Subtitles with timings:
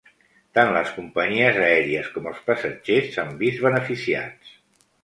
[0.59, 4.61] Tant les companyies aèries com els passatgers s"han vist beneficiats.